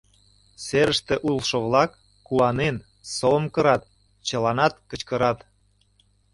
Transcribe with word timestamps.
Серыште 0.65 1.15
улшо-влак, 1.29 1.91
куанен, 2.27 2.75
совым 3.15 3.45
кырат, 3.53 3.83
чыланат 4.27 4.73
кычкырат: 4.89 5.39